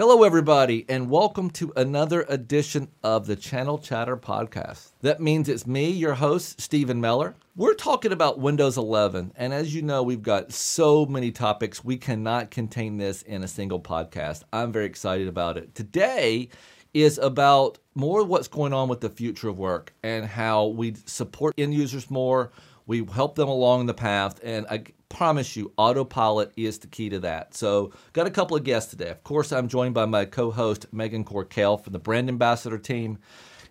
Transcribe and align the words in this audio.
Hello, 0.00 0.22
everybody, 0.22 0.86
and 0.88 1.10
welcome 1.10 1.50
to 1.50 1.74
another 1.76 2.24
edition 2.30 2.88
of 3.02 3.26
the 3.26 3.36
Channel 3.36 3.76
Chatter 3.76 4.16
podcast. 4.16 4.92
That 5.02 5.20
means 5.20 5.46
it's 5.46 5.66
me, 5.66 5.90
your 5.90 6.14
host, 6.14 6.58
Stephen 6.58 7.02
Meller. 7.02 7.34
We're 7.54 7.74
talking 7.74 8.10
about 8.10 8.38
Windows 8.38 8.78
11, 8.78 9.32
and 9.36 9.52
as 9.52 9.74
you 9.74 9.82
know, 9.82 10.02
we've 10.02 10.22
got 10.22 10.54
so 10.54 11.04
many 11.04 11.30
topics, 11.30 11.84
we 11.84 11.98
cannot 11.98 12.50
contain 12.50 12.96
this 12.96 13.20
in 13.20 13.42
a 13.42 13.46
single 13.46 13.78
podcast. 13.78 14.44
I'm 14.54 14.72
very 14.72 14.86
excited 14.86 15.28
about 15.28 15.58
it. 15.58 15.74
Today 15.74 16.48
is 16.94 17.18
about 17.18 17.78
more 17.94 18.24
what's 18.24 18.48
going 18.48 18.72
on 18.72 18.88
with 18.88 19.02
the 19.02 19.10
future 19.10 19.50
of 19.50 19.58
work 19.58 19.92
and 20.02 20.24
how 20.24 20.68
we 20.68 20.94
support 21.04 21.52
end 21.58 21.74
users 21.74 22.10
more, 22.10 22.52
we 22.86 23.04
help 23.04 23.34
them 23.34 23.48
along 23.48 23.86
the 23.86 23.94
path, 23.94 24.40
and 24.42 24.66
I 24.68 24.84
promise 25.10 25.56
you, 25.56 25.72
autopilot 25.76 26.52
is 26.56 26.78
the 26.78 26.86
key 26.86 27.10
to 27.10 27.18
that. 27.20 27.54
So, 27.54 27.92
got 28.14 28.26
a 28.26 28.30
couple 28.30 28.56
of 28.56 28.64
guests 28.64 28.90
today. 28.90 29.10
Of 29.10 29.22
course, 29.22 29.52
I'm 29.52 29.68
joined 29.68 29.92
by 29.92 30.06
my 30.06 30.24
co 30.24 30.50
host, 30.50 30.86
Megan 30.92 31.24
Corkell 31.24 31.82
from 31.82 31.92
the 31.92 31.98
brand 31.98 32.30
ambassador 32.30 32.78
team. 32.78 33.18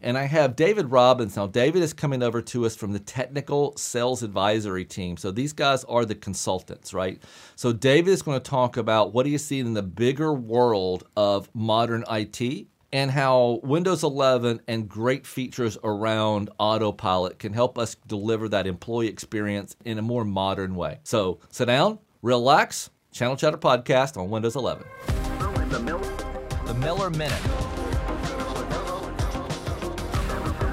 And 0.02 0.17
I 0.17 0.23
have 0.23 0.55
David 0.55 0.91
Robbins. 0.91 1.36
Now, 1.36 1.48
David 1.48 1.81
is 1.81 1.91
coming 1.91 2.23
over 2.23 2.41
to 2.41 2.66
us 2.66 2.73
from 2.73 2.94
the 2.94 3.00
technical 3.00 3.76
sales 3.76 4.23
advisory 4.23 4.86
team. 4.86 5.17
So, 5.17 5.31
these 5.31 5.53
guys 5.53 5.84
are 5.86 6.05
the 6.05 6.16
consultants, 6.16 6.94
right? 6.94 7.22
So, 7.55 7.73
David 7.73 8.12
is 8.12 8.22
going 8.22 8.39
to 8.39 8.50
talk 8.50 8.78
about 8.78 9.14
what 9.14 9.23
do 9.23 9.30
you 9.30 9.38
see 9.38 9.59
in 9.59 9.73
the 9.73 9.84
bigger 9.84 10.34
world 10.34 11.05
of 11.17 11.50
modern 11.53 12.03
IT 12.09 12.67
and 12.92 13.12
how 13.12 13.60
Windows 13.64 14.04
11 14.04 14.62
and 14.68 14.90
great 14.90 15.28
features 15.28 15.78
around 15.84 16.50
autopilot 16.60 17.40
can 17.40 17.54
help 17.54 17.78
us 17.78 17.96
deliver 18.08 18.50
that 18.50 18.66
employee 18.68 19.08
experience 19.08 19.76
in 19.86 19.98
a 19.98 20.02
more 20.02 20.26
modern 20.26 20.76
way. 20.76 21.00
So 21.04 21.40
sit 21.50 21.66
down, 21.66 22.00
relax, 22.22 22.90
Channel 23.12 23.36
Chatter 23.36 23.58
Podcast 23.58 24.18
on 24.18 24.30
Windows 24.30 24.56
11. 24.56 24.84
The 25.70 25.80
Miller, 26.80 27.10
Minute. 27.10 27.46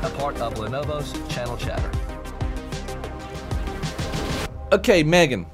A 0.02 0.10
part 0.18 0.36
of 0.38 0.54
Lenovo's 0.54 1.12
Channel 1.34 1.56
Chatter. 1.56 1.90
Okay, 4.72 5.02
Megan, 5.02 5.46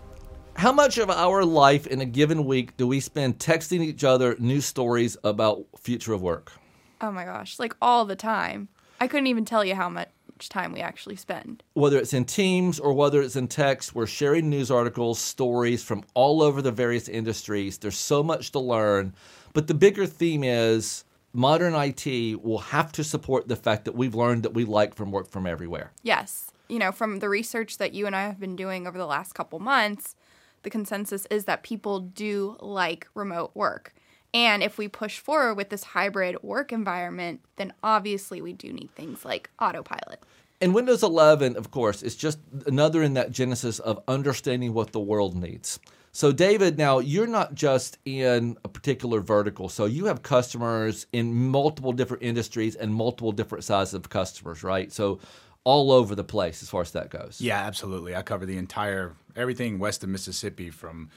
how 0.62 0.70
much 0.70 0.96
of 0.96 1.10
our 1.10 1.44
life 1.44 1.88
in 1.88 2.00
a 2.00 2.04
given 2.04 2.44
week 2.44 2.76
do 2.76 2.86
we 2.86 3.00
spend 3.00 3.36
texting 3.40 3.80
each 3.80 4.04
other 4.04 4.36
news 4.38 4.64
stories 4.64 5.16
about 5.24 5.66
future 5.76 6.12
of 6.12 6.22
work? 6.22 6.52
Oh 7.00 7.10
my 7.10 7.24
gosh, 7.24 7.58
like 7.58 7.74
all 7.82 8.04
the 8.04 8.14
time. 8.14 8.68
I 9.00 9.08
couldn't 9.08 9.26
even 9.26 9.44
tell 9.44 9.64
you 9.64 9.74
how 9.74 9.88
much 9.88 10.08
time 10.48 10.70
we 10.70 10.78
actually 10.78 11.16
spend. 11.16 11.64
Whether 11.72 11.98
it's 11.98 12.12
in 12.12 12.26
Teams 12.26 12.78
or 12.78 12.92
whether 12.92 13.20
it's 13.20 13.34
in 13.34 13.48
text, 13.48 13.96
we're 13.96 14.06
sharing 14.06 14.48
news 14.48 14.70
articles, 14.70 15.18
stories 15.18 15.82
from 15.82 16.04
all 16.14 16.40
over 16.40 16.62
the 16.62 16.70
various 16.70 17.08
industries. 17.08 17.78
There's 17.78 17.98
so 17.98 18.22
much 18.22 18.52
to 18.52 18.60
learn. 18.60 19.16
But 19.54 19.66
the 19.66 19.74
bigger 19.74 20.06
theme 20.06 20.44
is 20.44 21.02
modern 21.32 21.74
IT 21.74 22.40
will 22.40 22.58
have 22.58 22.92
to 22.92 23.02
support 23.02 23.48
the 23.48 23.56
fact 23.56 23.84
that 23.86 23.96
we've 23.96 24.14
learned 24.14 24.44
that 24.44 24.54
we 24.54 24.64
like 24.64 24.94
from 24.94 25.10
work 25.10 25.28
from 25.28 25.44
everywhere. 25.44 25.90
Yes. 26.04 26.52
You 26.68 26.78
know, 26.78 26.92
from 26.92 27.18
the 27.18 27.28
research 27.28 27.78
that 27.78 27.94
you 27.94 28.06
and 28.06 28.14
I 28.14 28.22
have 28.22 28.38
been 28.38 28.54
doing 28.54 28.86
over 28.86 28.96
the 28.96 29.06
last 29.06 29.34
couple 29.34 29.58
months, 29.58 30.14
the 30.62 30.70
consensus 30.70 31.26
is 31.26 31.44
that 31.44 31.62
people 31.62 32.00
do 32.00 32.56
like 32.60 33.06
remote 33.14 33.52
work. 33.54 33.94
And 34.34 34.62
if 34.62 34.78
we 34.78 34.88
push 34.88 35.18
forward 35.18 35.54
with 35.54 35.68
this 35.68 35.84
hybrid 35.84 36.42
work 36.42 36.72
environment, 36.72 37.40
then 37.56 37.72
obviously 37.82 38.40
we 38.40 38.52
do 38.52 38.72
need 38.72 38.90
things 38.94 39.24
like 39.24 39.50
autopilot. 39.60 40.22
And 40.60 40.74
Windows 40.74 41.02
11, 41.02 41.56
of 41.56 41.70
course, 41.70 42.02
is 42.02 42.14
just 42.14 42.38
another 42.66 43.02
in 43.02 43.14
that 43.14 43.32
genesis 43.32 43.78
of 43.80 44.00
understanding 44.06 44.72
what 44.72 44.92
the 44.92 45.00
world 45.00 45.36
needs. 45.36 45.80
So, 46.12 46.30
David, 46.30 46.78
now 46.78 46.98
you're 46.98 47.26
not 47.26 47.54
just 47.54 47.98
in 48.04 48.56
a 48.64 48.68
particular 48.68 49.20
vertical. 49.20 49.68
So, 49.68 49.86
you 49.86 50.04
have 50.06 50.22
customers 50.22 51.06
in 51.12 51.34
multiple 51.34 51.92
different 51.92 52.22
industries 52.22 52.76
and 52.76 52.94
multiple 52.94 53.32
different 53.32 53.64
sizes 53.64 53.94
of 53.94 54.08
customers, 54.08 54.62
right? 54.62 54.92
So, 54.92 55.18
all 55.64 55.92
over 55.92 56.14
the 56.14 56.24
place 56.24 56.62
as 56.62 56.68
far 56.68 56.82
as 56.82 56.92
that 56.92 57.10
goes. 57.10 57.40
Yeah, 57.40 57.58
absolutely. 57.58 58.14
I 58.16 58.22
cover 58.22 58.46
the 58.46 58.56
entire 58.56 59.14
everything 59.36 59.78
west 59.78 60.02
of 60.02 60.08
Mississippi 60.08 60.70
from 60.70 61.10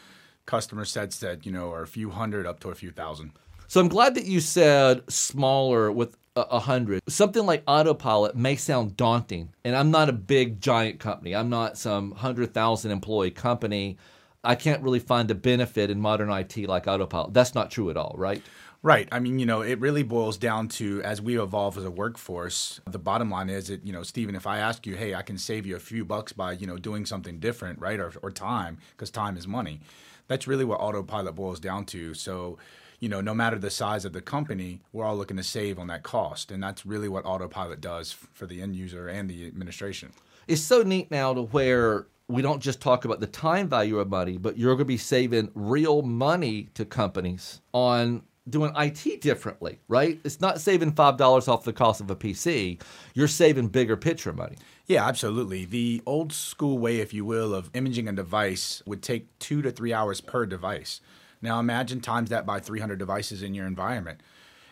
customer 0.45 0.85
sets 0.85 1.19
that 1.19 1.45
you 1.45 1.51
know 1.51 1.71
are 1.71 1.81
a 1.81 1.87
few 1.87 2.11
hundred 2.11 2.45
up 2.45 2.59
to 2.61 2.69
a 2.69 2.75
few 2.75 2.91
thousand. 2.91 3.31
So 3.67 3.79
I'm 3.81 3.87
glad 3.87 4.15
that 4.15 4.25
you 4.25 4.39
said 4.39 5.01
smaller 5.09 5.91
with 5.91 6.15
a 6.35 6.59
hundred. 6.59 7.01
Something 7.07 7.45
like 7.45 7.63
autopilot 7.65 8.35
may 8.35 8.55
sound 8.55 8.97
daunting, 8.97 9.49
and 9.63 9.75
I'm 9.75 9.89
not 9.89 10.09
a 10.09 10.13
big 10.13 10.61
giant 10.61 10.99
company. 10.99 11.35
I'm 11.35 11.49
not 11.49 11.77
some 11.77 12.11
hundred 12.11 12.53
thousand 12.53 12.91
employee 12.91 13.31
company. 13.31 13.97
I 14.45 14.55
can't 14.55 14.81
really 14.81 14.99
find 14.99 15.29
a 15.31 15.35
benefit 15.35 15.89
in 15.89 15.99
modern 15.99 16.29
IT 16.29 16.57
like 16.67 16.87
autopilot. 16.87 17.33
That's 17.33 17.55
not 17.55 17.71
true 17.71 17.89
at 17.89 17.97
all, 17.97 18.15
right? 18.17 18.41
Right. 18.83 19.09
I 19.11 19.19
mean, 19.19 19.39
you 19.39 19.47
know, 19.47 19.61
it 19.61 19.79
really 19.79 20.03
boils 20.03 20.37
down 20.37 20.67
to 20.69 21.01
as 21.01 21.19
we 21.19 21.41
evolve 21.41 21.75
as 21.77 21.85
a 21.85 21.89
workforce, 21.89 22.79
the 22.85 22.99
bottom 22.99 23.31
line 23.31 23.49
is 23.49 23.69
that, 23.69 23.83
you 23.83 23.91
know, 23.91 24.03
Stephen, 24.03 24.35
if 24.35 24.45
I 24.45 24.59
ask 24.59 24.85
you, 24.85 24.95
hey, 24.95 25.15
I 25.15 25.23
can 25.23 25.39
save 25.39 25.65
you 25.65 25.75
a 25.75 25.79
few 25.79 26.05
bucks 26.05 26.33
by, 26.33 26.51
you 26.51 26.67
know, 26.67 26.77
doing 26.77 27.05
something 27.07 27.39
different, 27.39 27.79
right? 27.79 27.99
Or, 27.99 28.13
or 28.21 28.29
time, 28.29 28.77
because 28.91 29.09
time 29.09 29.37
is 29.37 29.47
money 29.47 29.81
that's 30.27 30.47
really 30.47 30.65
what 30.65 30.79
autopilot 30.79 31.35
boils 31.35 31.59
down 31.59 31.85
to. 31.85 32.13
So, 32.13 32.57
you 32.99 33.09
know, 33.09 33.21
no 33.21 33.33
matter 33.33 33.57
the 33.57 33.69
size 33.69 34.05
of 34.05 34.13
the 34.13 34.21
company, 34.21 34.81
we're 34.91 35.05
all 35.05 35.17
looking 35.17 35.37
to 35.37 35.43
save 35.43 35.77
on 35.77 35.87
that 35.87 36.03
cost. 36.03 36.51
And 36.51 36.61
that's 36.61 36.85
really 36.85 37.09
what 37.09 37.25
autopilot 37.25 37.81
does 37.81 38.11
for 38.11 38.45
the 38.45 38.61
end 38.61 38.75
user 38.75 39.07
and 39.07 39.29
the 39.29 39.45
administration. 39.47 40.11
It's 40.47 40.61
so 40.61 40.83
neat 40.83 41.11
now 41.11 41.33
to 41.33 41.41
where 41.41 42.07
we 42.27 42.41
don't 42.41 42.61
just 42.61 42.81
talk 42.81 43.05
about 43.05 43.19
the 43.19 43.27
time 43.27 43.67
value 43.67 43.99
of 43.99 44.09
money, 44.09 44.37
but 44.37 44.57
you're 44.57 44.71
going 44.71 44.79
to 44.79 44.85
be 44.85 44.97
saving 44.97 45.51
real 45.53 46.01
money 46.01 46.69
to 46.73 46.85
companies 46.85 47.61
on 47.73 48.23
doing 48.47 48.71
IT 48.77 49.21
differently, 49.21 49.79
right? 49.87 50.19
It's 50.23 50.41
not 50.41 50.61
saving 50.61 50.93
$5 50.93 51.47
off 51.47 51.63
the 51.63 51.73
cost 51.73 52.01
of 52.01 52.09
a 52.11 52.15
PC. 52.15 52.81
You're 53.13 53.27
saving 53.27 53.69
bigger 53.69 53.97
picture 53.97 54.33
money. 54.33 54.55
Yeah, 54.85 55.07
absolutely. 55.07 55.65
The 55.65 56.01
old 56.05 56.31
school 56.31 56.77
way, 56.77 56.97
if 56.97 57.13
you 57.13 57.25
will, 57.25 57.53
of 57.55 57.71
imaging 57.73 58.07
a 58.07 58.13
device 58.13 58.83
would 58.85 59.01
take 59.01 59.37
two 59.39 59.61
to 59.63 59.71
three 59.71 59.93
hours 59.93 60.21
per 60.21 60.45
device. 60.45 61.01
Now 61.41 61.59
imagine 61.59 62.01
times 62.01 62.29
that 62.29 62.45
by 62.45 62.59
300 62.59 62.97
devices 62.97 63.41
in 63.41 63.53
your 63.55 63.65
environment. 63.65 64.21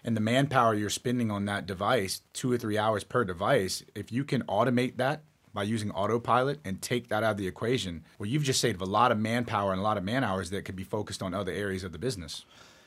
And 0.03 0.17
the 0.17 0.21
manpower 0.21 0.73
you're 0.75 0.89
spending 0.89 1.31
on 1.31 1.45
that 1.45 1.65
device, 1.65 2.21
two 2.33 2.51
or 2.51 2.57
three 2.57 2.77
hours 2.77 3.03
per 3.03 3.23
device, 3.23 3.83
if 3.95 4.11
you 4.11 4.23
can 4.23 4.43
automate 4.43 4.97
that 4.97 5.23
by 5.53 5.63
using 5.63 5.91
autopilot 5.91 6.59
and 6.65 6.81
take 6.81 7.09
that 7.09 7.23
out 7.23 7.31
of 7.31 7.37
the 7.37 7.47
equation, 7.47 8.03
well, 8.17 8.27
you've 8.27 8.43
just 8.43 8.59
saved 8.61 8.81
a 8.81 8.85
lot 8.85 9.11
of 9.11 9.19
manpower 9.19 9.71
and 9.71 9.79
a 9.79 9.83
lot 9.83 9.97
of 9.97 10.03
man 10.03 10.23
hours 10.23 10.49
that 10.49 10.65
could 10.65 10.75
be 10.75 10.83
focused 10.83 11.21
on 11.21 11.33
other 11.33 11.51
areas 11.51 11.83
of 11.83 11.91
the 11.91 11.99
business. 11.99 12.45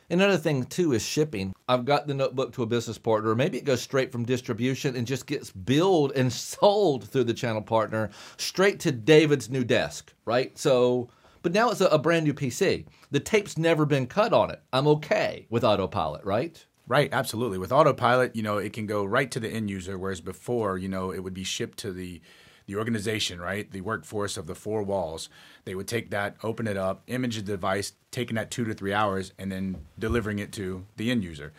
Another 0.09 0.37
thing 0.37 0.65
too 0.65 0.93
is 0.93 1.03
shipping. 1.03 1.53
I've 1.69 1.84
got 1.84 2.06
the 2.06 2.15
notebook 2.15 2.53
to 2.53 2.62
a 2.62 2.66
business 2.66 2.99
partner, 2.99 3.34
maybe 3.34 3.59
it 3.59 3.65
goes 3.65 3.82
straight 3.82 4.12
from 4.12 4.25
distribution 4.25 4.94
and 4.94 5.06
just 5.06 5.27
gets 5.27 5.50
billed 5.50 6.12
and 6.12 6.32
sold 6.32 7.09
through 7.09 7.25
the 7.25 7.34
channel 7.34 7.62
partner 7.62 8.10
straight 8.37 8.78
to 8.81 8.93
David's 8.93 9.50
new 9.50 9.65
desk, 9.65 10.12
right? 10.25 10.56
So, 10.59 11.09
but 11.43 11.53
now 11.53 11.71
it's 11.71 11.81
a, 11.81 11.87
a 11.87 11.98
brand 11.98 12.25
new 12.25 12.34
PC. 12.34 12.87
The 13.10 13.21
tape's 13.21 13.59
never 13.59 13.84
been 13.84 14.06
cut 14.06 14.33
on 14.33 14.50
it. 14.50 14.60
I'm 14.72 14.87
okay 14.88 15.47
with 15.50 15.65
autopilot, 15.65 16.25
right? 16.25 16.65
Right, 16.88 17.09
absolutely. 17.12 17.59
With 17.59 17.72
autopilot, 17.72 18.37
you 18.37 18.44
know, 18.44 18.59
it 18.59 18.72
can 18.72 18.87
go 18.87 19.04
right 19.04 19.28
to 19.33 19.41
the 19.41 19.48
end 19.48 19.71
user, 19.71 19.98
whereas 19.98 20.21
before, 20.21 20.78
you 20.78 20.88
know, 20.88 21.10
it 21.10 21.19
would 21.19 21.34
be 21.34 21.43
shipped 21.43 21.78
to 21.78 21.93
the 21.93 22.21
the 22.66 22.77
organization, 22.77 23.41
right, 23.41 23.71
the 23.71 23.81
workforce 23.81 24.37
of 24.37 24.47
the 24.47 24.54
four 24.54 24.82
walls, 24.82 25.28
they 25.65 25.75
would 25.75 25.88
take 25.88 26.10
that, 26.10 26.37
open 26.43 26.66
it 26.66 26.77
up, 26.77 27.03
image 27.06 27.37
the 27.37 27.43
device, 27.43 27.93
taking 28.10 28.37
that 28.37 28.50
two 28.50 28.65
to 28.65 28.75
three 28.75 28.93
hours, 28.93 29.32
and 29.38 29.50
then 29.50 29.77
delivering 29.99 30.38
it 30.38 30.53
to 30.53 30.84
the 30.97 31.10
end 31.10 31.22
user. 31.22 31.53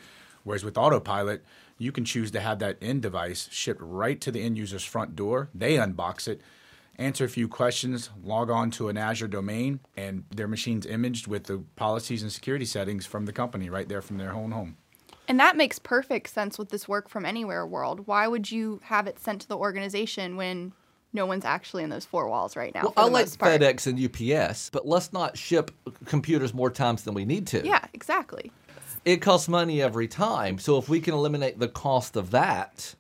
Whereas 0.43 0.63
with 0.63 0.77
autopilot, 0.77 1.43
you 1.77 1.91
can 1.91 2.05
choose 2.05 2.31
to 2.31 2.39
have 2.39 2.59
that 2.59 2.77
end 2.81 3.01
device 3.01 3.47
shipped 3.51 3.81
right 3.81 4.19
to 4.21 4.31
the 4.31 4.41
end 4.41 4.57
user's 4.57 4.83
front 4.83 5.15
door. 5.15 5.49
They 5.53 5.75
unbox 5.75 6.27
it, 6.27 6.41
answer 6.97 7.25
a 7.25 7.29
few 7.29 7.47
questions, 7.47 8.09
log 8.23 8.49
on 8.49 8.71
to 8.71 8.89
an 8.89 8.97
Azure 8.97 9.27
domain, 9.27 9.79
and 9.95 10.25
their 10.33 10.47
machine's 10.47 10.85
imaged 10.85 11.27
with 11.27 11.45
the 11.45 11.63
policies 11.75 12.21
and 12.23 12.31
security 12.31 12.65
settings 12.65 13.05
from 13.05 13.25
the 13.25 13.33
company 13.33 13.69
right 13.69 13.87
there 13.87 14.01
from 14.01 14.17
their 14.17 14.33
own 14.33 14.51
home. 14.51 14.77
And 15.27 15.39
that 15.39 15.57
makes 15.57 15.77
perfect 15.77 16.29
sense 16.29 16.57
with 16.57 16.69
this 16.69 16.87
work 16.87 17.09
from 17.09 17.25
anywhere 17.25 17.67
world. 17.67 18.07
Why 18.07 18.27
would 18.27 18.49
you 18.49 18.79
have 18.85 19.07
it 19.07 19.19
sent 19.19 19.41
to 19.41 19.47
the 19.47 19.57
organization 19.57 20.37
when 20.37 20.71
no 21.13 21.25
one's 21.25 21.45
actually 21.45 21.83
in 21.83 21.89
those 21.89 22.05
four 22.05 22.27
walls 22.27 22.55
right 22.55 22.73
now. 22.73 22.83
Well, 22.83 22.93
I 22.97 23.05
like 23.07 23.27
FedEx 23.27 23.87
and 23.87 23.99
UPS, 23.99 24.69
but 24.69 24.87
let's 24.87 25.13
not 25.13 25.37
ship 25.37 25.71
computers 26.05 26.53
more 26.53 26.69
times 26.69 27.03
than 27.03 27.13
we 27.13 27.25
need 27.25 27.47
to. 27.47 27.65
Yeah, 27.65 27.83
exactly. 27.93 28.51
It 29.05 29.17
costs 29.21 29.47
money 29.47 29.81
every 29.81 30.07
time. 30.07 30.59
So 30.59 30.77
if 30.77 30.89
we 30.89 30.99
can 30.99 31.13
eliminate 31.13 31.59
the 31.59 31.69
cost 31.69 32.15
of 32.15 32.31
that 32.31 32.93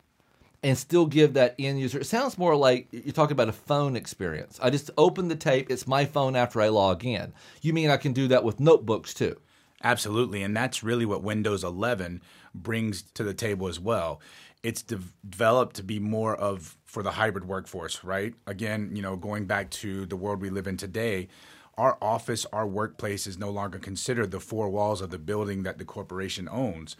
and 0.63 0.77
still 0.77 1.05
give 1.05 1.33
that 1.33 1.55
end 1.59 1.79
user, 1.79 1.99
it 1.99 2.05
sounds 2.05 2.37
more 2.37 2.55
like 2.55 2.87
you're 2.91 3.13
talking 3.13 3.33
about 3.33 3.49
a 3.49 3.53
phone 3.53 3.95
experience. 3.95 4.59
I 4.61 4.69
just 4.69 4.89
open 4.97 5.27
the 5.27 5.35
tape, 5.35 5.69
it's 5.69 5.85
my 5.85 6.05
phone 6.05 6.35
after 6.35 6.61
I 6.61 6.69
log 6.69 7.05
in. 7.05 7.33
You 7.61 7.73
mean 7.73 7.89
I 7.89 7.97
can 7.97 8.13
do 8.13 8.29
that 8.29 8.43
with 8.43 8.59
notebooks 8.59 9.13
too? 9.13 9.37
Absolutely. 9.83 10.41
And 10.41 10.55
that's 10.55 10.81
really 10.81 11.05
what 11.05 11.23
Windows 11.23 11.63
11 11.63 12.21
brings 12.55 13.03
to 13.13 13.23
the 13.23 13.33
table 13.33 13.67
as 13.67 13.79
well 13.79 14.19
it's 14.67 14.81
de- 14.81 14.99
developed 15.29 15.77
to 15.77 15.81
be 15.81 15.97
more 15.97 16.35
of 16.35 16.75
for 16.83 17.01
the 17.01 17.11
hybrid 17.11 17.45
workforce, 17.45 18.03
right? 18.03 18.33
Again, 18.47 18.91
you 18.93 19.01
know, 19.01 19.15
going 19.15 19.45
back 19.45 19.69
to 19.69 20.05
the 20.05 20.17
world 20.17 20.41
we 20.41 20.49
live 20.49 20.67
in 20.67 20.75
today, 20.75 21.29
our 21.77 21.97
office, 22.01 22.45
our 22.51 22.67
workplace 22.67 23.27
is 23.27 23.37
no 23.37 23.49
longer 23.49 23.79
considered 23.79 24.31
the 24.31 24.41
four 24.41 24.67
walls 24.67 24.99
of 24.99 25.09
the 25.09 25.17
building 25.17 25.63
that 25.63 25.77
the 25.77 25.85
corporation 25.85 26.49
owns. 26.51 26.97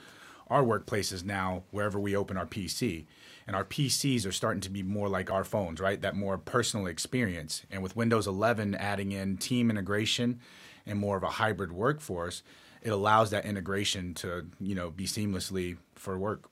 Our 0.50 0.64
workplace 0.64 1.12
is 1.12 1.25
now 1.25 1.64
wherever 1.72 2.00
we 2.00 2.16
open 2.16 2.38
our 2.38 2.46
PC. 2.46 3.06
And 3.46 3.54
our 3.54 3.66
PCs 3.66 4.25
are 4.25 4.31
starting 4.31 4.62
to 4.62 4.69
be 4.69 4.81
more 4.81 5.10
like 5.10 5.30
our 5.30 5.44
phones, 5.44 5.81
right? 5.81 6.02
That 6.02 6.16
more 6.16 6.38
personal 6.38 6.88
experience. 6.88 7.64
And 7.69 7.84
with 7.84 7.98
Windows 7.98 8.28
11 8.28 8.75
adding 8.75 9.12
in 9.12 9.36
team 9.36 9.69
integration 9.69 10.40
and 10.86 11.00
more 11.00 11.18
of 11.18 11.24
a 11.24 11.31
hybrid 11.31 11.74
workforce, 11.74 12.44
it 12.81 12.92
allows 12.92 13.31
that 13.31 13.44
integration 13.44 14.14
to, 14.14 14.46
you 14.62 14.74
know, 14.74 14.90
be 14.90 15.04
seamlessly 15.04 15.75
for 15.96 16.18
work. 16.18 16.50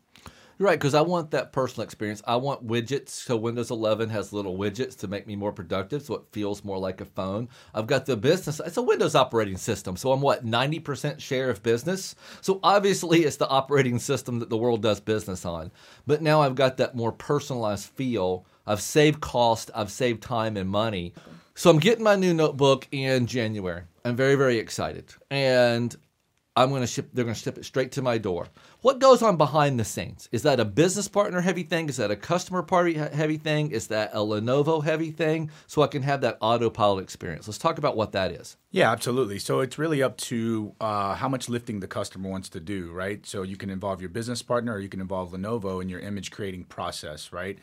Right, 0.57 0.79
because 0.79 0.93
I 0.93 1.01
want 1.01 1.31
that 1.31 1.51
personal 1.51 1.83
experience. 1.83 2.21
I 2.25 2.37
want 2.37 2.65
widgets. 2.65 3.09
So 3.09 3.35
Windows 3.35 3.71
11 3.71 4.09
has 4.09 4.31
little 4.31 4.57
widgets 4.57 4.95
to 4.99 5.07
make 5.09 5.27
me 5.27 5.35
more 5.35 5.51
productive, 5.51 6.03
so 6.03 6.15
it 6.15 6.21
feels 6.31 6.63
more 6.63 6.77
like 6.77 7.01
a 7.01 7.05
phone. 7.05 7.49
I've 7.73 7.87
got 7.87 8.05
the 8.05 8.15
business. 8.15 8.61
It's 8.65 8.77
a 8.77 8.81
Windows 8.81 9.15
operating 9.15 9.57
system, 9.57 9.97
so 9.97 10.13
I'm 10.13 10.21
what 10.21 10.45
90% 10.45 11.19
share 11.19 11.49
of 11.49 11.61
business. 11.61 12.15
So 12.39 12.61
obviously, 12.63 13.25
it's 13.25 13.35
the 13.35 13.49
operating 13.49 13.99
system 13.99 14.39
that 14.39 14.49
the 14.49 14.57
world 14.57 14.81
does 14.81 15.01
business 15.01 15.45
on. 15.45 15.71
But 16.07 16.21
now 16.21 16.41
I've 16.41 16.55
got 16.55 16.77
that 16.77 16.95
more 16.95 17.11
personalized 17.11 17.89
feel. 17.89 18.45
I've 18.65 18.81
saved 18.81 19.19
cost. 19.19 19.71
I've 19.75 19.91
saved 19.91 20.23
time 20.23 20.55
and 20.55 20.69
money. 20.69 21.13
So 21.55 21.69
I'm 21.69 21.79
getting 21.79 22.03
my 22.03 22.15
new 22.15 22.33
notebook 22.33 22.87
in 22.91 23.27
January. 23.27 23.83
I'm 24.05 24.15
very, 24.15 24.35
very 24.35 24.59
excited, 24.59 25.13
and 25.31 25.95
I'm 26.57 26.69
going 26.69 26.81
to 26.81 26.87
ship. 26.87 27.09
They're 27.13 27.25
going 27.25 27.35
to 27.35 27.41
ship 27.41 27.57
it 27.57 27.65
straight 27.65 27.91
to 27.93 28.01
my 28.01 28.17
door. 28.17 28.47
What 28.81 28.99
goes 28.99 29.21
on 29.21 29.35
behind 29.35 29.77
the 29.77 29.83
scenes? 29.83 30.29
Is 30.31 30.43
that 30.43 30.59
a 30.59 30.65
business 30.65 31.09
partner 31.09 31.41
heavy 31.41 31.63
thing? 31.63 31.89
Is 31.89 31.97
that 31.97 32.11
a 32.11 32.15
customer 32.15 32.63
party 32.63 32.93
heavy 32.93 33.37
thing? 33.37 33.71
Is 33.71 33.87
that 33.87 34.11
a 34.13 34.19
Lenovo 34.19 34.81
heavy 34.81 35.11
thing? 35.11 35.51
So 35.67 35.81
I 35.81 35.87
can 35.87 36.03
have 36.03 36.21
that 36.21 36.37
autopilot 36.39 37.03
experience. 37.03 37.47
Let's 37.47 37.57
talk 37.57 37.77
about 37.77 37.97
what 37.97 38.13
that 38.13 38.31
is. 38.31 38.55
Yeah, 38.71 38.89
absolutely. 38.91 39.39
So 39.39 39.59
it's 39.59 39.77
really 39.77 40.01
up 40.01 40.15
to 40.17 40.73
uh, 40.79 41.15
how 41.15 41.27
much 41.27 41.49
lifting 41.49 41.81
the 41.81 41.87
customer 41.87 42.29
wants 42.29 42.47
to 42.49 42.61
do, 42.61 42.91
right? 42.91 43.25
So 43.25 43.41
you 43.41 43.57
can 43.57 43.69
involve 43.69 43.99
your 43.99 44.09
business 44.09 44.41
partner, 44.41 44.73
or 44.73 44.79
you 44.79 44.89
can 44.89 45.01
involve 45.01 45.31
Lenovo 45.31 45.81
in 45.81 45.89
your 45.89 45.99
image 45.99 46.31
creating 46.31 46.65
process, 46.65 47.33
right? 47.33 47.59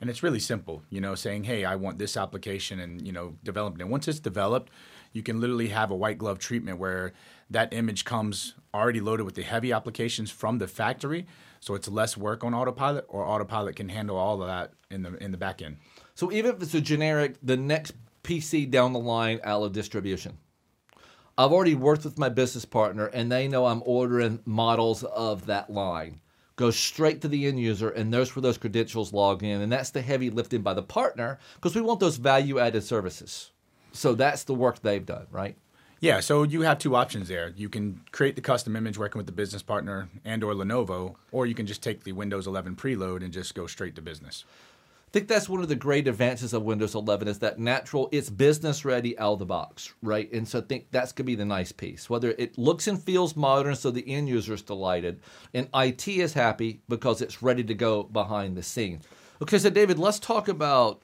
And 0.00 0.10
it's 0.10 0.24
really 0.24 0.40
simple, 0.40 0.82
you 0.90 1.00
know, 1.00 1.14
saying, 1.14 1.44
"Hey, 1.44 1.64
I 1.64 1.76
want 1.76 1.98
this 1.98 2.16
application," 2.16 2.80
and 2.80 3.06
you 3.06 3.12
know, 3.12 3.36
developing 3.44 3.80
it. 3.80 3.88
Once 3.88 4.08
it's 4.08 4.18
developed, 4.18 4.72
you 5.12 5.22
can 5.22 5.40
literally 5.40 5.68
have 5.68 5.90
a 5.90 5.96
white 5.96 6.18
glove 6.18 6.38
treatment 6.38 6.78
where 6.78 7.12
that 7.50 7.72
image 7.72 8.04
comes 8.04 8.54
already 8.74 9.00
loaded 9.00 9.24
with 9.24 9.34
the 9.34 9.42
heavy 9.42 9.72
applications 9.72 10.30
from 10.30 10.58
the 10.58 10.66
factory, 10.66 11.26
so 11.60 11.74
it's 11.74 11.88
less 11.88 12.16
work 12.16 12.42
on 12.42 12.54
autopilot, 12.54 13.04
or 13.08 13.24
autopilot 13.24 13.76
can 13.76 13.88
handle 13.88 14.16
all 14.16 14.40
of 14.42 14.48
that 14.48 14.72
in 14.90 15.02
the 15.02 15.16
in 15.22 15.30
the 15.30 15.38
back 15.38 15.62
end. 15.62 15.76
So 16.14 16.32
even 16.32 16.54
if 16.54 16.62
it's 16.62 16.74
a 16.74 16.80
generic, 16.80 17.36
the 17.42 17.56
next 17.56 17.92
PC 18.22 18.70
down 18.70 18.92
the 18.92 18.98
line 18.98 19.40
out 19.44 19.62
of 19.62 19.72
distribution. 19.72 20.38
I've 21.36 21.52
already 21.52 21.74
worked 21.74 22.04
with 22.04 22.18
my 22.18 22.28
business 22.28 22.64
partner 22.64 23.06
and 23.06 23.32
they 23.32 23.48
know 23.48 23.66
I'm 23.66 23.82
ordering 23.84 24.40
models 24.44 25.02
of 25.02 25.46
that 25.46 25.70
line. 25.70 26.20
Goes 26.56 26.76
straight 26.76 27.22
to 27.22 27.28
the 27.28 27.46
end 27.46 27.58
user 27.58 27.88
and 27.88 28.12
there's 28.12 28.36
where 28.36 28.42
those 28.42 28.58
credentials 28.58 29.12
log 29.12 29.42
in. 29.42 29.62
And 29.62 29.72
that's 29.72 29.90
the 29.90 30.02
heavy 30.02 30.30
lifting 30.30 30.62
by 30.62 30.74
the 30.74 30.82
partner 30.82 31.38
because 31.54 31.74
we 31.74 31.80
want 31.80 32.00
those 32.00 32.18
value 32.18 32.58
added 32.58 32.84
services. 32.84 33.50
So 33.92 34.14
that's 34.14 34.44
the 34.44 34.54
work 34.54 34.80
they've 34.80 35.04
done, 35.04 35.26
right? 35.30 35.56
Yeah, 36.00 36.18
so 36.18 36.42
you 36.42 36.62
have 36.62 36.78
two 36.78 36.96
options 36.96 37.28
there. 37.28 37.52
You 37.56 37.68
can 37.68 38.00
create 38.10 38.34
the 38.34 38.42
custom 38.42 38.74
image 38.74 38.98
working 38.98 39.20
with 39.20 39.26
the 39.26 39.32
business 39.32 39.62
partner 39.62 40.08
and 40.24 40.42
or 40.42 40.52
Lenovo, 40.52 41.14
or 41.30 41.46
you 41.46 41.54
can 41.54 41.64
just 41.64 41.80
take 41.80 42.02
the 42.02 42.10
Windows 42.10 42.48
11 42.48 42.74
preload 42.74 43.22
and 43.22 43.32
just 43.32 43.54
go 43.54 43.68
straight 43.68 43.94
to 43.94 44.02
business. 44.02 44.44
I 45.06 45.10
think 45.12 45.28
that's 45.28 45.48
one 45.48 45.60
of 45.60 45.68
the 45.68 45.76
great 45.76 46.08
advances 46.08 46.54
of 46.54 46.62
Windows 46.62 46.94
11 46.94 47.28
is 47.28 47.38
that 47.40 47.60
natural, 47.60 48.08
it's 48.10 48.30
business 48.30 48.84
ready 48.84 49.16
out 49.18 49.34
of 49.34 49.38
the 49.40 49.46
box, 49.46 49.92
right? 50.02 50.32
And 50.32 50.48
so 50.48 50.58
I 50.58 50.62
think 50.62 50.86
that's 50.90 51.12
going 51.12 51.24
to 51.26 51.32
be 51.32 51.34
the 51.34 51.44
nice 51.44 51.70
piece. 51.70 52.10
Whether 52.10 52.30
it 52.30 52.56
looks 52.58 52.88
and 52.88 53.00
feels 53.00 53.36
modern 53.36 53.76
so 53.76 53.90
the 53.90 54.08
end 54.10 54.28
user 54.28 54.54
is 54.54 54.62
delighted, 54.62 55.20
and 55.52 55.68
IT 55.74 56.08
is 56.08 56.32
happy 56.32 56.80
because 56.88 57.20
it's 57.20 57.42
ready 57.42 57.62
to 57.62 57.74
go 57.74 58.04
behind 58.04 58.56
the 58.56 58.62
scenes. 58.62 59.04
Okay, 59.42 59.58
so 59.58 59.70
David, 59.70 59.98
let's 59.98 60.18
talk 60.18 60.48
about 60.48 61.02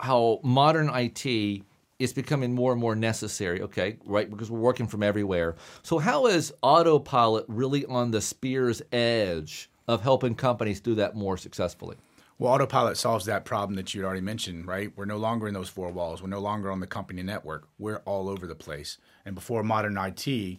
how 0.00 0.40
modern 0.42 0.90
IT 0.92 1.62
it's 1.98 2.12
becoming 2.12 2.54
more 2.54 2.72
and 2.72 2.80
more 2.80 2.96
necessary, 2.96 3.62
okay, 3.62 3.96
right? 4.04 4.28
Because 4.28 4.50
we're 4.50 4.58
working 4.58 4.86
from 4.86 5.02
everywhere. 5.02 5.56
So, 5.82 5.98
how 5.98 6.26
is 6.26 6.52
autopilot 6.62 7.44
really 7.48 7.86
on 7.86 8.10
the 8.10 8.20
spear's 8.20 8.82
edge 8.92 9.70
of 9.86 10.02
helping 10.02 10.34
companies 10.34 10.80
do 10.80 10.94
that 10.96 11.14
more 11.14 11.36
successfully? 11.36 11.96
Well, 12.36 12.52
autopilot 12.52 12.96
solves 12.96 13.26
that 13.26 13.44
problem 13.44 13.76
that 13.76 13.94
you'd 13.94 14.04
already 14.04 14.20
mentioned, 14.20 14.66
right? 14.66 14.92
We're 14.96 15.04
no 15.04 15.18
longer 15.18 15.46
in 15.46 15.54
those 15.54 15.68
four 15.68 15.92
walls. 15.92 16.20
We're 16.20 16.28
no 16.28 16.40
longer 16.40 16.70
on 16.70 16.80
the 16.80 16.86
company 16.86 17.22
network. 17.22 17.68
We're 17.78 18.02
all 18.04 18.28
over 18.28 18.46
the 18.48 18.56
place. 18.56 18.98
And 19.24 19.36
before 19.36 19.62
modern 19.62 19.96
IT, 19.96 20.58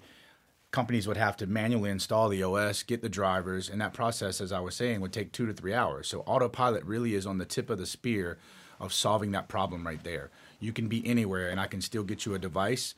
companies 0.72 1.06
would 1.06 1.18
have 1.18 1.36
to 1.38 1.48
manually 1.48 1.90
install 1.90 2.30
the 2.30 2.44
OS, 2.44 2.82
get 2.84 3.02
the 3.02 3.10
drivers, 3.10 3.70
and 3.70 3.82
that 3.82 3.94
process, 3.94 4.40
as 4.40 4.54
I 4.54 4.62
was 4.62 4.74
saying, 4.74 5.02
would 5.02 5.12
take 5.12 5.34
two 5.34 5.46
to 5.48 5.54
three 5.54 5.74
hours. 5.74 6.08
So, 6.08 6.22
autopilot 6.22 6.86
really 6.86 7.14
is 7.14 7.26
on 7.26 7.40
the 7.40 7.46
tip 7.46 7.70
of 7.70 7.78
the 7.78 7.86
spear 7.86 8.38
of 8.80 8.94
solving 8.94 9.32
that 9.32 9.50
problem 9.50 9.86
right 9.86 10.04
there 10.04 10.32
you 10.66 10.74
can 10.74 10.88
be 10.88 11.06
anywhere 11.08 11.50
and 11.50 11.60
I 11.60 11.68
can 11.68 11.82
still 11.82 12.04
get 12.04 12.26
you 12.26 12.34
a 12.34 12.40
device 12.40 12.96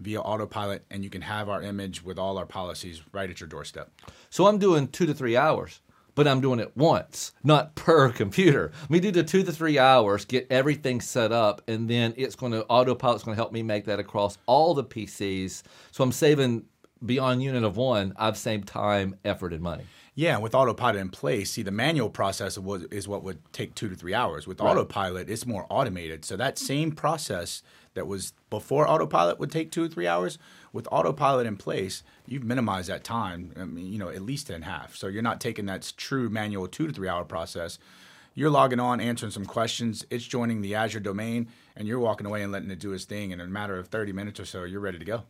via 0.00 0.20
autopilot 0.20 0.84
and 0.90 1.04
you 1.04 1.10
can 1.10 1.22
have 1.22 1.48
our 1.48 1.62
image 1.62 2.02
with 2.02 2.18
all 2.18 2.38
our 2.38 2.46
policies 2.46 3.02
right 3.12 3.28
at 3.28 3.40
your 3.40 3.48
doorstep. 3.48 3.90
So 4.30 4.46
I'm 4.46 4.58
doing 4.58 4.88
two 4.88 5.06
to 5.06 5.14
three 5.14 5.36
hours, 5.36 5.80
but 6.14 6.26
I'm 6.26 6.40
doing 6.40 6.58
it 6.58 6.74
once, 6.76 7.32
not 7.44 7.74
per 7.74 8.10
computer. 8.22 8.72
We 8.88 8.98
do 8.98 9.10
the 9.10 9.22
two 9.22 9.42
to 9.42 9.52
three 9.52 9.78
hours, 9.78 10.24
get 10.24 10.46
everything 10.50 11.00
set 11.00 11.32
up, 11.32 11.62
and 11.68 11.88
then 11.88 12.14
it's 12.16 12.34
going 12.34 12.52
to 12.52 12.64
autopilot's 12.64 13.22
going 13.22 13.36
to 13.36 13.40
help 13.40 13.52
me 13.52 13.62
make 13.62 13.84
that 13.84 14.00
across 14.00 14.38
all 14.46 14.72
the 14.74 14.84
PCs. 14.84 15.62
So 15.92 16.02
I'm 16.02 16.12
saving 16.12 16.64
beyond 17.04 17.42
unit 17.42 17.64
of 17.64 17.76
one. 17.76 18.14
I've 18.16 18.38
saved 18.38 18.68
time, 18.68 19.16
effort, 19.24 19.52
and 19.52 19.62
money. 19.62 19.84
Yeah, 20.20 20.36
with 20.36 20.54
autopilot 20.54 20.96
in 20.96 21.08
place, 21.08 21.52
see 21.52 21.62
the 21.62 21.70
manual 21.70 22.10
process 22.10 22.58
was, 22.58 22.82
is 22.90 23.08
what 23.08 23.24
would 23.24 23.38
take 23.54 23.74
two 23.74 23.88
to 23.88 23.96
three 23.96 24.12
hours. 24.12 24.46
With 24.46 24.60
right. 24.60 24.68
autopilot, 24.68 25.30
it's 25.30 25.46
more 25.46 25.64
automated. 25.70 26.26
So 26.26 26.36
that 26.36 26.58
same 26.58 26.92
process 26.92 27.62
that 27.94 28.06
was 28.06 28.34
before 28.50 28.86
autopilot 28.86 29.38
would 29.40 29.50
take 29.50 29.70
two 29.70 29.82
or 29.82 29.88
three 29.88 30.06
hours. 30.06 30.36
With 30.74 30.86
autopilot 30.92 31.46
in 31.46 31.56
place, 31.56 32.02
you've 32.26 32.44
minimized 32.44 32.90
that 32.90 33.02
time. 33.02 33.54
I 33.58 33.64
mean, 33.64 33.90
you 33.90 33.98
know, 33.98 34.10
at 34.10 34.20
least 34.20 34.50
in 34.50 34.60
half. 34.60 34.94
So 34.94 35.06
you're 35.06 35.22
not 35.22 35.40
taking 35.40 35.64
that 35.66 35.90
true 35.96 36.28
manual 36.28 36.68
two 36.68 36.86
to 36.86 36.92
three 36.92 37.08
hour 37.08 37.24
process. 37.24 37.78
You're 38.34 38.50
logging 38.50 38.78
on, 38.78 39.00
answering 39.00 39.32
some 39.32 39.46
questions. 39.46 40.04
It's 40.10 40.26
joining 40.26 40.60
the 40.60 40.74
Azure 40.74 41.00
domain, 41.00 41.48
and 41.74 41.88
you're 41.88 41.98
walking 41.98 42.26
away 42.26 42.42
and 42.42 42.52
letting 42.52 42.70
it 42.70 42.78
do 42.78 42.92
its 42.92 43.04
thing. 43.06 43.32
And 43.32 43.40
in 43.40 43.48
a 43.48 43.50
matter 43.50 43.78
of 43.78 43.88
30 43.88 44.12
minutes 44.12 44.38
or 44.38 44.44
so, 44.44 44.64
you're 44.64 44.80
ready 44.80 44.98
to 44.98 45.04
go. 45.06 45.22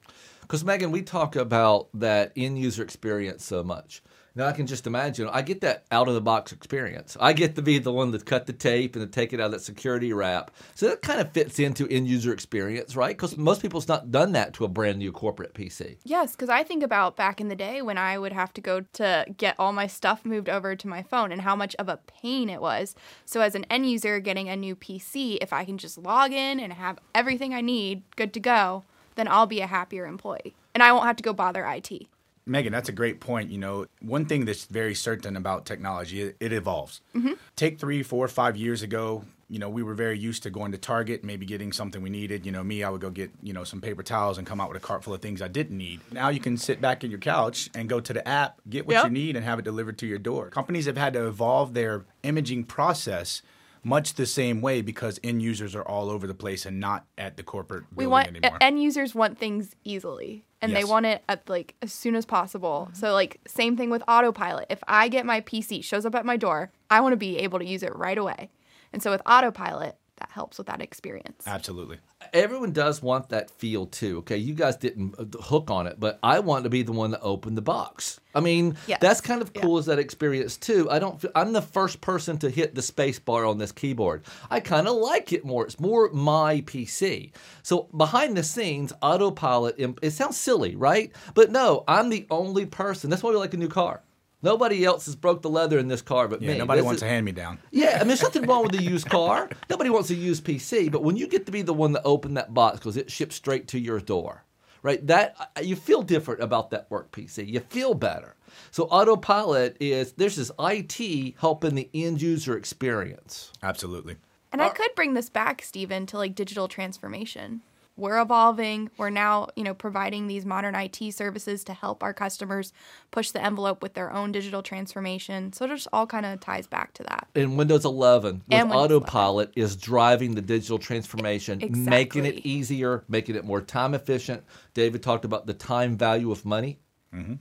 Because 0.50 0.64
Megan, 0.64 0.90
we 0.90 1.02
talk 1.02 1.36
about 1.36 1.90
that 1.94 2.32
end 2.34 2.58
user 2.58 2.82
experience 2.82 3.44
so 3.44 3.62
much. 3.62 4.02
Now 4.34 4.46
I 4.46 4.52
can 4.52 4.66
just 4.66 4.84
imagine. 4.84 5.28
I 5.28 5.42
get 5.42 5.60
that 5.60 5.84
out 5.92 6.08
of 6.08 6.14
the 6.14 6.20
box 6.20 6.50
experience. 6.50 7.16
I 7.20 7.34
get 7.34 7.54
to 7.54 7.62
be 7.62 7.78
the 7.78 7.92
one 7.92 8.10
that 8.10 8.26
cut 8.26 8.46
the 8.46 8.52
tape 8.52 8.96
and 8.96 9.04
to 9.04 9.08
take 9.08 9.32
it 9.32 9.38
out 9.38 9.46
of 9.46 9.52
that 9.52 9.62
security 9.62 10.12
wrap. 10.12 10.50
So 10.74 10.88
that 10.88 11.02
kind 11.02 11.20
of 11.20 11.30
fits 11.30 11.60
into 11.60 11.86
end 11.86 12.08
user 12.08 12.32
experience, 12.32 12.96
right? 12.96 13.16
Because 13.16 13.36
most 13.36 13.62
people's 13.62 13.86
not 13.86 14.10
done 14.10 14.32
that 14.32 14.52
to 14.54 14.64
a 14.64 14.68
brand 14.68 14.98
new 14.98 15.12
corporate 15.12 15.54
PC. 15.54 15.98
Yes, 16.02 16.32
because 16.32 16.48
I 16.48 16.64
think 16.64 16.82
about 16.82 17.16
back 17.16 17.40
in 17.40 17.46
the 17.46 17.54
day 17.54 17.80
when 17.80 17.96
I 17.96 18.18
would 18.18 18.32
have 18.32 18.52
to 18.54 18.60
go 18.60 18.80
to 18.94 19.26
get 19.36 19.54
all 19.56 19.72
my 19.72 19.86
stuff 19.86 20.24
moved 20.24 20.48
over 20.48 20.74
to 20.74 20.88
my 20.88 21.04
phone 21.04 21.30
and 21.30 21.42
how 21.42 21.54
much 21.54 21.76
of 21.76 21.88
a 21.88 22.00
pain 22.08 22.50
it 22.50 22.60
was. 22.60 22.96
So 23.24 23.40
as 23.40 23.54
an 23.54 23.66
end 23.70 23.88
user 23.88 24.18
getting 24.18 24.48
a 24.48 24.56
new 24.56 24.74
PC, 24.74 25.38
if 25.40 25.52
I 25.52 25.64
can 25.64 25.78
just 25.78 25.96
log 25.96 26.32
in 26.32 26.58
and 26.58 26.72
have 26.72 26.98
everything 27.14 27.54
I 27.54 27.60
need 27.60 28.02
good 28.16 28.34
to 28.34 28.40
go, 28.40 28.82
then 29.14 29.28
I'll 29.28 29.46
be 29.46 29.60
a 29.60 29.66
happier 29.66 30.06
employee 30.06 30.54
and 30.74 30.82
I 30.82 30.92
won't 30.92 31.06
have 31.06 31.16
to 31.16 31.22
go 31.22 31.32
bother 31.32 31.64
IT. 31.66 32.06
Megan, 32.46 32.72
that's 32.72 32.88
a 32.88 32.92
great 32.92 33.20
point. 33.20 33.50
You 33.50 33.58
know, 33.58 33.86
one 34.00 34.26
thing 34.26 34.44
that's 34.44 34.64
very 34.64 34.94
certain 34.94 35.36
about 35.36 35.66
technology, 35.66 36.34
it, 36.40 36.52
evolves. 36.52 37.00
Mm-hmm. 37.14 37.34
Take 37.54 37.78
three, 37.78 38.02
four, 38.02 38.26
five 38.28 38.56
years 38.56 38.82
ago, 38.82 39.24
you 39.50 39.58
know, 39.58 39.68
we 39.68 39.82
were 39.82 39.94
very 39.94 40.16
used 40.16 40.44
to 40.44 40.50
going 40.50 40.70
to 40.72 40.78
Target, 40.78 41.24
maybe 41.24 41.44
getting 41.44 41.72
something 41.72 42.02
we 42.02 42.08
needed. 42.08 42.46
You 42.46 42.52
know, 42.52 42.62
me, 42.62 42.84
I 42.84 42.88
would 42.88 43.00
go 43.00 43.10
get, 43.10 43.30
you 43.42 43.52
know, 43.52 43.64
some 43.64 43.80
paper 43.80 44.02
towels 44.02 44.38
and 44.38 44.46
come 44.46 44.60
out 44.60 44.68
with 44.68 44.82
a 44.82 44.84
cart 44.84 45.02
full 45.02 45.12
of 45.12 45.20
things 45.20 45.42
I 45.42 45.48
didn't 45.48 45.76
need. 45.76 46.00
Now 46.12 46.28
you 46.28 46.38
can 46.38 46.56
sit 46.56 46.80
back 46.80 47.02
in 47.02 47.10
your 47.10 47.18
couch 47.18 47.68
and 47.74 47.88
go 47.88 47.98
to 48.00 48.12
the 48.12 48.26
app, 48.26 48.60
get 48.68 48.86
what 48.86 48.94
yep. 48.94 49.04
you 49.06 49.10
need, 49.10 49.34
and 49.34 49.44
have 49.44 49.58
it 49.58 49.64
delivered 49.64 49.98
to 49.98 50.06
your 50.06 50.18
door. 50.18 50.50
Companies 50.50 50.86
have 50.86 50.96
had 50.96 51.14
to 51.14 51.26
evolve 51.26 51.74
their 51.74 52.04
imaging 52.22 52.64
process 52.64 53.42
much 53.82 54.14
the 54.14 54.26
same 54.26 54.60
way 54.60 54.82
because 54.82 55.18
end 55.24 55.42
users 55.42 55.74
are 55.74 55.82
all 55.82 56.10
over 56.10 56.26
the 56.26 56.34
place 56.34 56.66
and 56.66 56.78
not 56.80 57.06
at 57.16 57.36
the 57.36 57.42
corporate 57.42 57.84
we 57.94 58.06
want 58.06 58.28
anymore. 58.28 58.58
end 58.60 58.82
users 58.82 59.14
want 59.14 59.38
things 59.38 59.74
easily 59.84 60.44
and 60.60 60.72
yes. 60.72 60.80
they 60.80 60.84
want 60.84 61.06
it 61.06 61.22
at 61.28 61.48
like 61.48 61.74
as 61.80 61.92
soon 61.92 62.14
as 62.14 62.26
possible 62.26 62.88
mm-hmm. 62.88 62.98
so 62.98 63.12
like 63.12 63.40
same 63.46 63.76
thing 63.76 63.90
with 63.90 64.02
autopilot 64.06 64.66
if 64.68 64.82
i 64.86 65.08
get 65.08 65.24
my 65.24 65.40
pc 65.40 65.82
shows 65.82 66.04
up 66.04 66.14
at 66.14 66.26
my 66.26 66.36
door 66.36 66.70
i 66.90 67.00
want 67.00 67.12
to 67.12 67.16
be 67.16 67.38
able 67.38 67.58
to 67.58 67.64
use 67.64 67.82
it 67.82 67.94
right 67.96 68.18
away 68.18 68.50
and 68.92 69.02
so 69.02 69.10
with 69.10 69.22
autopilot 69.24 69.96
that 70.20 70.30
helps 70.30 70.58
with 70.58 70.68
that 70.68 70.80
experience. 70.80 71.44
Absolutely. 71.46 71.98
Everyone 72.32 72.72
does 72.72 73.02
want 73.02 73.30
that 73.30 73.50
feel 73.50 73.86
too. 73.86 74.18
Okay, 74.18 74.36
you 74.36 74.54
guys 74.54 74.76
didn't 74.76 75.14
uh, 75.18 75.24
hook 75.42 75.70
on 75.70 75.86
it, 75.86 75.98
but 75.98 76.18
I 76.22 76.38
want 76.40 76.64
to 76.64 76.70
be 76.70 76.82
the 76.82 76.92
one 76.92 77.10
that 77.10 77.20
opened 77.22 77.56
the 77.56 77.62
box. 77.62 78.20
I 78.34 78.40
mean, 78.40 78.76
Yes. 78.86 78.98
that's 79.00 79.20
kind 79.20 79.42
of 79.42 79.50
Yeah. 79.54 79.62
cool 79.62 79.78
as 79.78 79.86
that 79.86 79.98
experience 79.98 80.56
too. 80.56 80.88
I 80.90 80.98
don't. 80.98 81.24
I'm 81.34 81.52
the 81.52 81.62
first 81.62 82.00
person 82.00 82.38
to 82.38 82.50
hit 82.50 82.74
the 82.74 82.82
space 82.82 83.18
bar 83.18 83.44
on 83.44 83.58
this 83.58 83.72
keyboard. 83.72 84.22
I 84.50 84.60
kind 84.60 84.86
of 84.86 84.96
like 84.96 85.32
it 85.32 85.44
more. 85.44 85.64
It's 85.64 85.80
more 85.80 86.10
my 86.12 86.60
PC. 86.60 87.32
So 87.62 87.88
behind 87.96 88.36
the 88.36 88.42
scenes, 88.44 88.92
autopilot. 89.02 89.76
It 90.02 90.10
sounds 90.12 90.36
silly, 90.36 90.76
right? 90.76 91.10
But 91.34 91.50
no, 91.50 91.82
I'm 91.88 92.10
the 92.10 92.26
only 92.30 92.66
person. 92.66 93.10
That's 93.10 93.22
why 93.22 93.30
we 93.30 93.36
like 93.36 93.54
a 93.54 93.56
new 93.56 93.68
car. 93.68 94.02
Nobody 94.42 94.84
else 94.84 95.06
has 95.06 95.16
broke 95.16 95.42
the 95.42 95.50
leather 95.50 95.78
in 95.78 95.88
this 95.88 96.02
car 96.02 96.26
but 96.28 96.40
Yeah, 96.40 96.52
me. 96.52 96.58
nobody 96.58 96.80
This 96.80 96.86
wants 96.86 96.98
is- 96.98 97.02
a 97.02 97.08
hand 97.08 97.26
me 97.26 97.32
down. 97.32 97.58
yeah, 97.70 97.96
I 97.96 97.98
mean, 98.00 98.08
there's 98.08 98.22
nothing 98.22 98.46
wrong 98.46 98.62
with 98.62 98.74
a 98.74 98.82
used 98.82 99.08
car. 99.08 99.48
Nobody 99.70 99.90
wants 99.90 100.10
a 100.10 100.14
used 100.14 100.44
PC, 100.44 100.90
but 100.90 101.02
when 101.02 101.16
you 101.16 101.26
get 101.26 101.46
to 101.46 101.52
be 101.52 101.62
the 101.62 101.74
one 101.74 101.92
that 101.92 102.02
opened 102.04 102.36
that 102.36 102.54
box 102.54 102.78
because 102.78 102.96
it 102.96 103.10
ships 103.10 103.34
straight 103.36 103.68
to 103.68 103.78
your 103.78 104.00
door, 104.00 104.44
right? 104.82 105.06
That 105.06 105.36
uh, 105.56 105.60
you 105.60 105.76
feel 105.76 106.02
different 106.02 106.42
about 106.42 106.70
that 106.70 106.86
work 106.90 107.12
PC. 107.12 107.46
You 107.46 107.60
feel 107.60 107.94
better. 107.94 108.34
So 108.70 108.84
autopilot 108.84 109.76
is 109.80 110.12
there's 110.12 110.36
this 110.36 110.50
IT 110.58 111.34
helping 111.38 111.74
the 111.74 111.88
end 111.94 112.20
user 112.22 112.56
experience. 112.56 113.52
Absolutely. 113.62 114.16
And 114.52 114.60
I 114.60 114.68
could 114.70 114.90
bring 114.96 115.14
this 115.14 115.28
back, 115.30 115.62
Stephen, 115.62 116.06
to 116.06 116.16
like 116.18 116.34
digital 116.34 116.66
transformation. 116.66 117.60
We're 118.00 118.18
evolving. 118.18 118.90
We're 118.96 119.10
now, 119.10 119.48
you 119.56 119.62
know, 119.62 119.74
providing 119.74 120.26
these 120.26 120.46
modern 120.46 120.74
IT 120.74 121.12
services 121.12 121.62
to 121.64 121.74
help 121.74 122.02
our 122.02 122.14
customers 122.14 122.72
push 123.10 123.30
the 123.30 123.44
envelope 123.44 123.82
with 123.82 123.92
their 123.92 124.10
own 124.10 124.32
digital 124.32 124.62
transformation. 124.62 125.52
So 125.52 125.66
it 125.66 125.68
just 125.68 125.86
all 125.92 126.06
kind 126.06 126.24
of 126.24 126.40
ties 126.40 126.66
back 126.66 126.94
to 126.94 127.02
that. 127.02 127.28
In 127.34 127.58
Windows 127.58 127.84
11, 127.84 128.42
with 128.48 128.58
Windows 128.58 128.74
autopilot 128.74 129.52
is 129.54 129.76
driving 129.76 130.34
the 130.34 130.40
digital 130.40 130.78
transformation, 130.78 131.60
making 131.70 132.24
it 132.24 132.46
easier, 132.46 133.04
making 133.06 133.36
it 133.36 133.44
more 133.44 133.60
time 133.60 133.92
efficient. 133.92 134.44
David 134.72 135.02
talked 135.02 135.26
about 135.26 135.46
the 135.46 135.54
time 135.54 135.98
value 135.98 136.32
of 136.32 136.46
money. 136.46 136.78
Mm-hmm. 137.14 137.34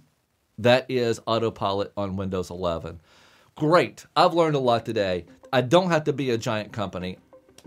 That 0.58 0.86
is 0.90 1.22
autopilot 1.26 1.94
on 1.96 2.18
Windows 2.18 2.50
11. 2.50 3.00
Great. 3.56 4.06
I've 4.14 4.34
learned 4.34 4.56
a 4.56 4.60
lot 4.60 4.86
today. 4.86 5.26
I 5.54 5.62
don't 5.62 5.90
have 5.90 6.04
to 6.04 6.14
be 6.14 6.32
a 6.32 6.38
giant 6.38 6.74
company. 6.74 7.18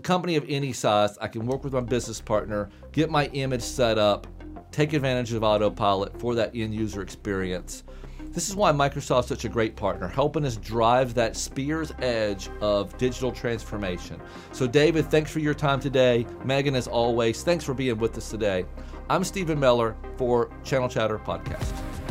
Company 0.01 0.35
of 0.35 0.45
any 0.49 0.73
size, 0.73 1.17
I 1.19 1.27
can 1.27 1.45
work 1.45 1.63
with 1.63 1.73
my 1.73 1.81
business 1.81 2.19
partner, 2.19 2.69
get 2.91 3.09
my 3.09 3.27
image 3.27 3.61
set 3.61 3.97
up, 3.97 4.27
take 4.71 4.93
advantage 4.93 5.33
of 5.33 5.43
autopilot 5.43 6.19
for 6.19 6.35
that 6.35 6.55
end 6.55 6.73
user 6.73 7.01
experience. 7.01 7.83
This 8.31 8.49
is 8.49 8.55
why 8.55 8.71
Microsoft's 8.71 9.27
such 9.27 9.45
a 9.45 9.49
great 9.49 9.75
partner, 9.75 10.07
helping 10.07 10.43
us 10.43 10.55
drive 10.55 11.13
that 11.13 11.37
spear's 11.37 11.91
edge 11.99 12.49
of 12.61 12.97
digital 12.97 13.31
transformation. 13.31 14.19
So, 14.51 14.65
David, 14.65 15.11
thanks 15.11 15.29
for 15.29 15.39
your 15.39 15.53
time 15.53 15.79
today. 15.79 16.25
Megan, 16.43 16.75
as 16.75 16.87
always, 16.87 17.43
thanks 17.43 17.63
for 17.63 17.75
being 17.75 17.99
with 17.99 18.17
us 18.17 18.31
today. 18.31 18.65
I'm 19.07 19.23
Stephen 19.23 19.59
Meller 19.59 19.95
for 20.17 20.49
Channel 20.63 20.89
Chatter 20.89 21.19
Podcast. 21.19 22.02